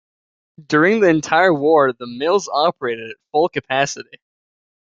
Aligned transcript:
During 0.65 0.99
the 1.01 1.09
entire 1.09 1.53
war 1.53 1.93
the 1.93 2.07
mills 2.07 2.49
operated 2.51 3.11
at 3.11 3.17
full 3.31 3.49
capacity. 3.49 4.19